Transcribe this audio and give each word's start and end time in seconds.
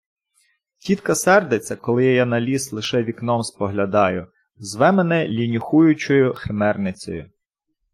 Тітка 0.77 1.15
сердиться, 1.15 1.75
коли 1.75 2.05
я 2.05 2.25
на 2.25 2.41
ліс 2.41 2.71
лише 2.71 3.03
вікном 3.03 3.43
споглядаю; 3.43 4.27
зве 4.57 4.91
мене 4.91 5.27
"лінюхуючою 5.27 6.33
химерницею". 6.33 7.31